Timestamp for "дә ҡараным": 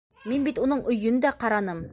1.27-1.89